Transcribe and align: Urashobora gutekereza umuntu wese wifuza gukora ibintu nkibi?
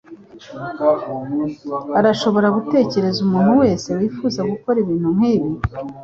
Urashobora 1.99 2.47
gutekereza 2.55 3.17
umuntu 3.25 3.51
wese 3.61 3.87
wifuza 3.99 4.39
gukora 4.51 4.77
ibintu 4.83 5.09
nkibi? 5.17 5.49